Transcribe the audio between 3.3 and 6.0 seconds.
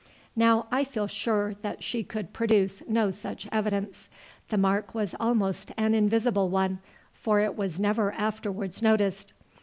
evidence. The mark was almost an